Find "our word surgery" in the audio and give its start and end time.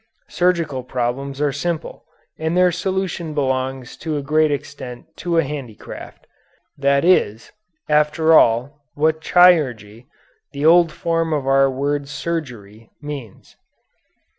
11.45-12.89